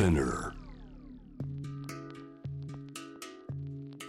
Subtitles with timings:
[0.00, 0.52] Spinner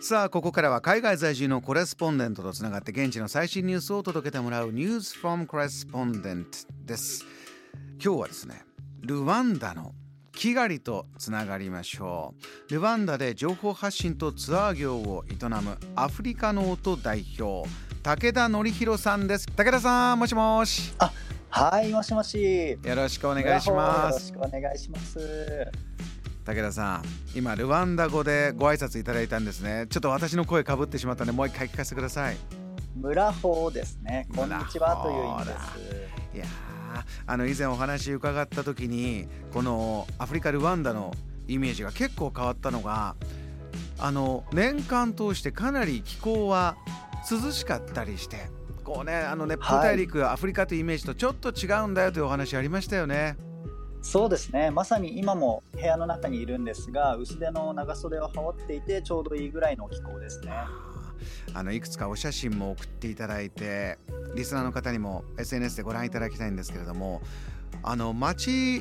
[0.00, 6.44] さあここからは海外在住のコレスポンデントとつながって現地の最新ニュースを届けてもらう News from Correspondent
[6.86, 7.24] です。
[8.02, 8.62] 今日はですね
[9.00, 9.92] ルワンダの
[10.32, 12.34] キガリとつながりましょ
[12.68, 12.72] う。
[12.72, 17.68] ルワンダで情報発信とツアー業を営むアフリカノート代表
[18.04, 19.46] 武田則弘さんです。
[19.48, 20.94] 武田さんもしもし。
[20.98, 21.12] あ
[21.50, 22.78] はいもしもし。
[22.82, 24.32] よろしくお願いします。
[24.32, 25.89] よろしくお願いします
[26.44, 27.02] 武田さん
[27.34, 29.86] 今ルワンダ語でご挨拶いただいたんですね。
[29.90, 32.36] ちょっと私の声かぶってしまったのでもう一回聞かせてください。
[32.96, 34.26] 村法ですね。
[34.34, 35.52] こんにちはという意味で
[36.32, 36.36] す。
[36.36, 36.44] いや
[37.26, 41.14] あの以前お話伺った時にこのアフリカルワンダの
[41.46, 43.16] イメージが結構変わったのが
[43.98, 46.76] あの年間通してかなり気候は
[47.30, 48.48] 涼しかったりして
[48.82, 53.36] こうねあの熱風大陸、はい、アフリカというイメージとちょっと違うんだよというお話ありましたよね。
[54.02, 54.70] そうですね。
[54.70, 60.52] まさに今も部屋の中にいるんですが薄手の長袖を羽織っていてちょうどいいぐらいの気候ですね。
[61.52, 63.98] あのいくつかお写真も送っていただいて
[64.34, 67.20] リスナーの方にも SNS でご覧いただきたいんですけれども
[67.82, 68.80] あの街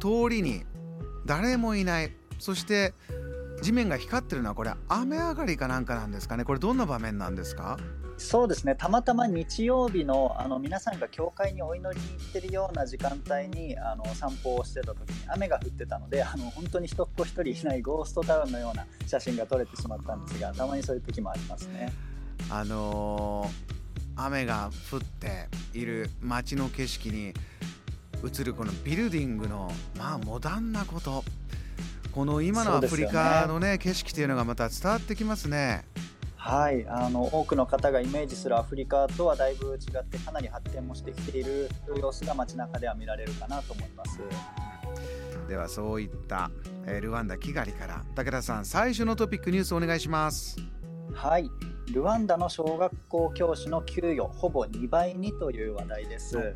[0.00, 0.64] 通りに
[1.26, 2.12] 誰もいない。
[2.38, 2.92] そして
[3.62, 6.44] 地面が光ってるのはこれ雨上がりかなんかなんですかね。
[6.44, 7.78] これどんな場面なんですか？
[8.18, 21.92] そうですねたまたま日曜日のあの皆さんが教会にお祈りに行ってるような時間帯にあの散歩をしてた時に雨が降ってたのであの本当に人っ子一人いないゴーストタウンのような写真が撮れてしまったんですがたまにそういう時もありますね。
[22.50, 27.34] あのー、雨が降っている街の景色に
[28.24, 31.22] 映るこのビルディングのまあモダンなこと
[32.12, 35.84] この今のアフリカのね、ね、景色というのがまた伝わってきますね。
[36.46, 41.68] はいあの多くの方がイメージするアフリカとはだいぶ違ってかなり発展もしてきている
[42.00, 44.20] 様子が街中では見られるかなと思います。
[45.48, 46.52] ではそういった、
[46.86, 50.56] えー、ルワンダ・キガリから武田さん最初のトピックニュースお願いします。
[51.12, 51.50] はい
[51.92, 56.54] ルワンダの小学校教師の給与ほぼ2倍にという話題です。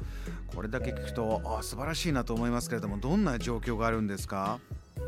[0.54, 4.60] これだけ聞くと、えー、あ素晴らしいなと思いますけれどもどんな状況があるんですか？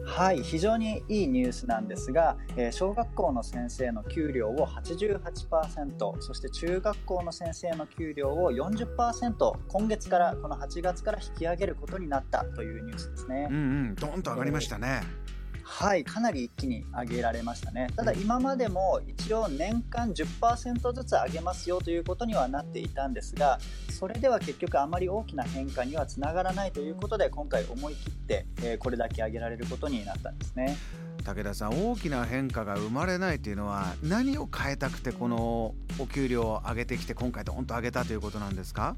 [0.05, 13.49] はい非常にいいニュースなんですが、えー、小学校の先生の給料を88%そして中学校の先生の給料を40%今月からこの8月から引き上げることになったというニュースですね。
[13.51, 13.59] うんう
[13.93, 15.03] ん、どんと上がりましたね。
[15.29, 15.32] えー
[15.65, 17.89] はいかなり一気に上げられましたね。
[17.97, 23.59] ただ今までも一応年間10%ずつ上げますよということにはなっていたんですが
[23.91, 30.77] それでは結局あまり大きな変化にはつながらないということで今回思い切って、えこれだけ上げられることになったんですね。
[31.25, 38.97] 武田さん大きな変化が生まれないというのは何を変えたくてこのお給料を上げてきて今回ドンと上げたということなんですか？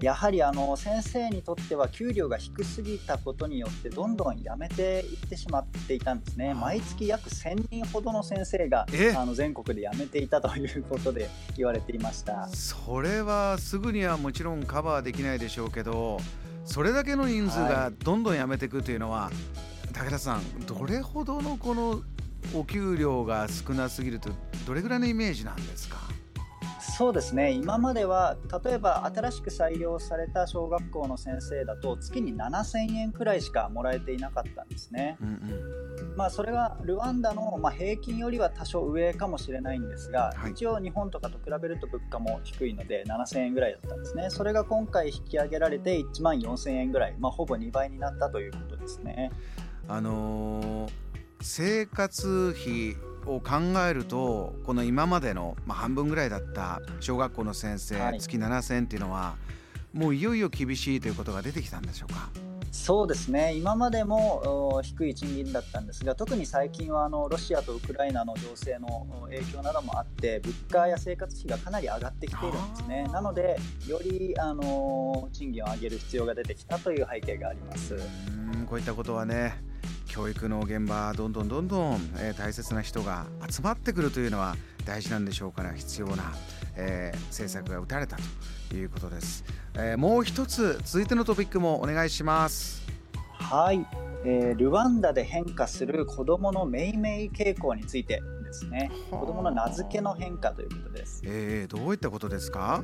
[0.00, 6.54] やはりあの先生にとっては給料が低すぎたことによってどんどん辞めていってしまっていたんですね。
[6.54, 12.48] 毎月約1000人ほどの先生があの全国で辞めていたということで言われていました。
[12.48, 16.18] それはすぐにはもちろんカバーできないでしょうけど
[16.64, 19.30] それだけの人数がどんどん辞めていくというのは、は
[19.90, 22.02] い、武田さんどれほどのこの
[22.54, 24.30] お給料が少なすぎると
[24.66, 25.98] どれぐらいのイメージなんですか？
[26.98, 35.16] そうですね今までは例えば新しく採用された小学校の先生だと月に7000円くらいしかもらえていなかったんですね。
[35.22, 44.28] うんうん、まあ、それがルワンダの、まあ、平均よりは多少上かもしれないんですが、はい、一応日本とかと比べると物価も低いので7000円ぐらいだったんですね。
[44.28, 49.30] それが今回引き上げられて1万4000円ぐらい、まあ、ほぼ2倍になったということですね。
[49.86, 50.90] あのー、
[51.42, 52.96] 生活費
[53.28, 59.36] を考えるとこの今までの、まあ、半分ぐらいだった小学校の先生、はい、月7000円っていうのは
[59.92, 62.30] もういよいよ厳しいということが出てきたんでしょうか？
[62.70, 63.54] そうですね。
[63.54, 73.08] 今までも低い賃金だったんですが特に最近はあのロシアとウクライナの情勢の影響などもあって物価や生活費がかなり上がってきているんですね。
[73.10, 73.56] なので
[73.86, 77.94] よりあの賃金を上げる必要が出てきたという背景があります。
[77.94, 77.98] う
[78.56, 79.62] んこういったことはね
[80.08, 86.32] 教育の現場どんどんどんどん、えー、大切な人が集まってくるというのは大事なんでしょうから必要な、
[86.76, 88.16] えー、政策が打たれた
[88.68, 89.44] ということです、
[89.74, 92.86] えー、もう一つ続いてのトピックもお願いします。
[93.32, 93.86] はい、
[94.24, 98.90] えー、ルワンダで変化する子どもの命名傾向についてですね。
[99.10, 102.82] 子どもの名付けの変化ということです、えー、どういったことですか？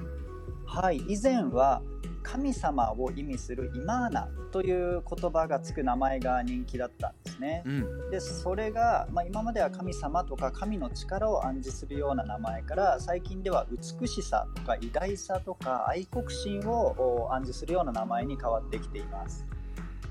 [0.67, 0.99] はい。
[1.09, 1.83] 以前は
[2.25, 7.63] 神様を意味するイマーナという言葉がつく名前が人気だったんですね。
[7.65, 19.45] うん、でそれが、まあ、今までは神様とか神の力を暗示するような名前から最近では美しさとか偉大さとか愛国心を暗示するような名前に変わってきています。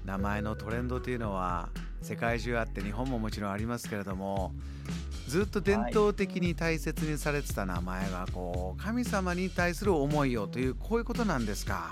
[0.05, 1.69] 名前のトレンドというのは
[2.01, 4.51] 世界中あって日本ももちろんありますけれども
[5.33, 11.91] ずっと伝統的に大切にされてた名前がこう神様に対する思いをというこういうことなんですか？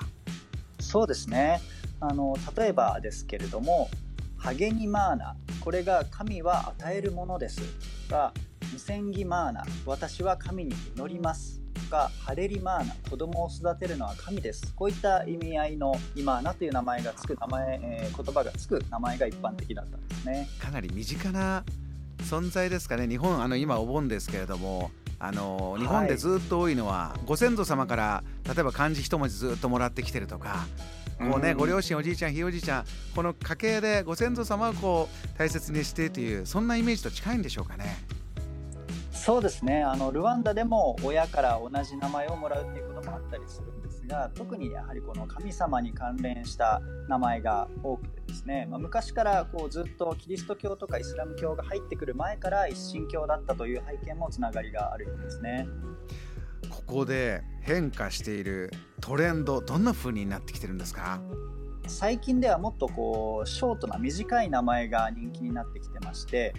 [0.79, 1.59] そうですね。
[1.99, 3.89] あの例えばですけれども
[4.37, 7.61] ハゲニマーナこれが神は与えるものです。
[8.11, 8.31] が
[8.71, 11.59] ムセンギマーナ私は神に祈ります。
[11.89, 14.71] かハレリマーナ子供を育てるのは神です。
[14.75, 20.47] こういった意味合いのイマーナという名前がつく名前、えー、言葉がつく名前が一般的だったんですね。
[20.59, 21.65] かなり身近な
[22.31, 23.09] 存在ですかね。
[23.09, 30.65] 日本あの今お盆ですけれどもあの日本でずっと多いのは、はい、ご先祖様から例えば漢字一文字ずっともらってきてるとか
[31.19, 32.85] こうね、ご両親おじいちゃんひいおじいちゃん
[33.15, 37.97] この家系でご先祖様をこう大切にしてというそんなイメージと近いんでしょうかね。
[39.23, 39.83] そうですね。
[39.83, 55.67] あのルワンダでも親から同じ名前をもらうっていうこともあったりするんですが特にやはりこの神様に関連した名前が多くてですね、まあ、昔からこうずっとキリスト教とかイスラム教が入ってくる前から一神教だったという背景もつながりがあるようですね。
[56.71, 58.71] ここで変化している
[59.01, 61.21] トレンドどんな風になってきてるんですか？
[61.85, 66.55] 最近ではもっとこうショートな短い名前が人気になってきてまして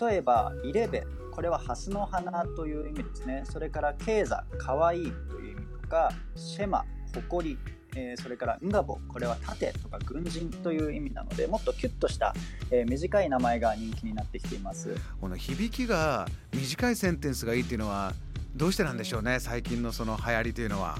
[0.00, 6.84] 例えばイレベこれはハスの花という意味ですねそれからケーザかわいいという意味とかシェマ
[7.14, 7.58] 誇り
[7.96, 12.34] えー、それからンガボこれは盾とか軍人という意味なのでもっとキュッとした、
[12.70, 18.12] えー、短い名前が人気になってきていますこの響きが短いセンテンスがいいっていうのは
[18.54, 20.98] どうしてなんでしょうね最近のその流行りというのは。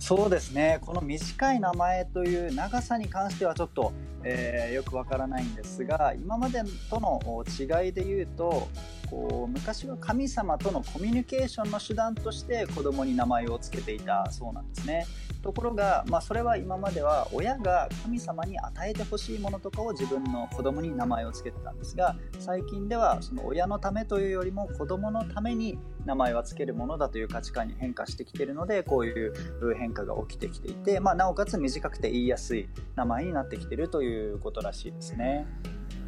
[0.00, 3.92] そうですねこの短い名前という長さに関してはちょっと、
[4.24, 8.68] えー、よくわからないんですが今までとの違いで言うと
[9.10, 15.06] こう昔は神様とのコミュニケーションの手段として子供に名前を付けていたそうなんですね。
[15.42, 29.32] ところが、まあ、それは今までは親が神様に与えてほしいものとかを自分の子供に名前を付けてたんですが最近ではその親のためというよりも子供のために名前は付けるものだという価値観に変化してきているのでこういう
[29.78, 35.46] 変化が起きてきていて、まあ、なおかつ短くて言いやすい名前になってきているということらしいですね。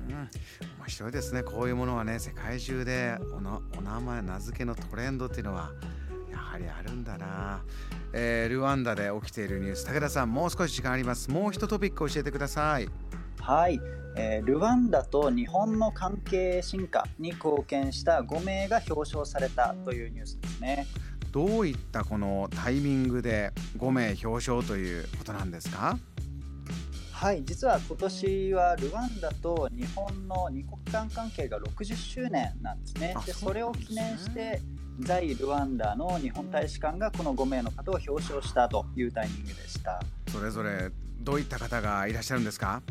[0.09, 0.29] うん、面
[0.89, 3.17] 白いですねこういうものはね世界中で
[3.77, 5.71] お名前名付けのトレンドっていうのは
[6.53, 7.63] はりあるんだな、
[8.13, 9.87] えー、ルワンダで起きているニュース。
[9.87, 11.31] 武田さんもう少し時間あります。
[11.31, 12.89] もう一トピック教えてください。
[13.41, 13.81] はい、
[14.17, 20.87] えー、ルワンダと日本の関係進化に貢献した5名が表彰されたというニュースですね。
[21.33, 25.99] どういったこのタイミングで5名表彰ということなんですか？
[27.13, 27.43] はい。
[27.45, 33.15] 実は今年はルワンダと日本の二国間関係が60周年なんですね。
[33.25, 34.61] でそれを記念して
[35.03, 40.01] 在ルワンダの日本大使館がこの5名の方を表彰したというタイミングでした。
[40.31, 40.91] それぞれ
[41.21, 42.83] どういった方がいらっしゃるんですか？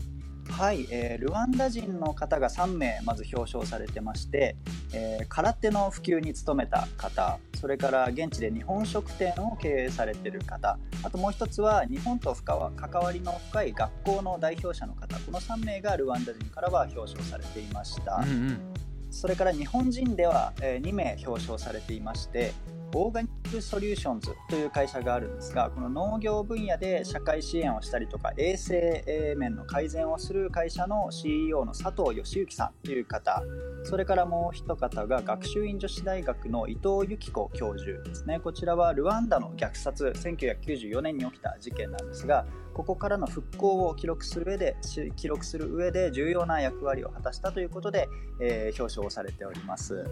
[0.49, 4.55] はい、えー、ルワンダ人の方が3名まず表彰されてまして、
[4.93, 18.15] えー、空手の普及に努めた方それから現地で日本食店を経営されている方あともう一つは日本と深関わりの深い学校の代表者の方この3名がルワンダ人からは表彰されていました。
[18.15, 22.53] うんうんそれから日本人では2名表彰されていまして
[22.93, 33.43] オーガニックソリューションズという会社があるんですがこの農業分野で社会支援をしたりとか衛生面の改善をする会社の CEO の佐藤義行さんという方
[33.83, 38.39] それからもう一方が学習院女子大学の伊藤由紀子教授ですね。
[38.39, 44.75] こちらはルワンダの虐殺1994年に起きた事件なんですがここからの復興を記録する上で
[45.15, 48.09] 記録する上で重要な役割を果たしたということで、
[48.39, 50.05] えー、表彰されております。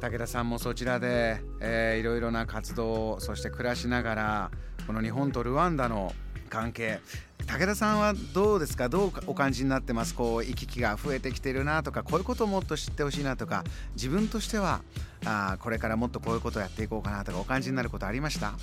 [0.00, 4.50] 武田さんもそちらで、えー、いろいろな活動そして暮らしながら
[4.86, 6.14] この日本とルワンダの
[6.48, 7.00] 関係
[7.46, 8.88] 武田さんはどうですか？
[8.88, 10.14] どうお感じになってます？
[10.14, 14.82] こう行き来が増えてきてるなとかこういうことをもっと知ってほしいなとか自分としては
[15.24, 18.54] あこれからもっとこういうことをやっていこうかなとかお感じになることありました？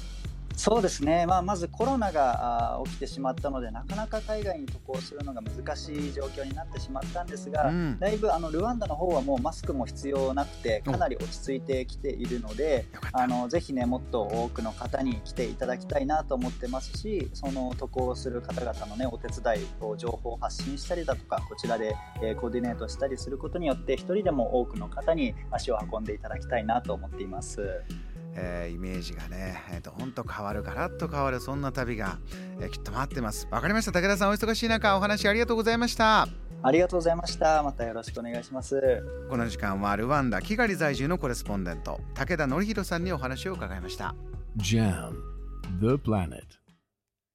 [0.57, 27.83] そうですね、まあ、まずコロナが起きてしまったのでなかなか海外に渡航するのが難しい状況になってしまったんですが、うん、だいぶあのルワンダの方はもうマスクも必要なくてかなり落ち着いてきているのであのぜひねもっと多くの方に来ていただきたいなと思ってますしその渡航する方々の、ね、お手伝いを情報を発信したりだとかこちらで、えー、コーディネートしたりすることによって一人でも多くの方に足を運んでいただきたいなと思っています。
[28.39, 32.19] えー、イメージがね、えー、どんと変わるガラッと変わるそんな旅が、
[32.61, 33.47] えー、きっと待ってます。
[33.49, 33.91] わかりました。
[33.91, 36.27] 武田さんお忙しい中お話ありがとうございました。
[36.63, 37.63] ありがとうございました。
[37.63, 39.03] またよろしくお願いします。
[39.29, 44.15] この時間はルワンダキガリ在住のコレスポンデント武田典弘さんにお話を伺いました。
[44.57, 45.13] JAM
[45.79, 46.66] The Planet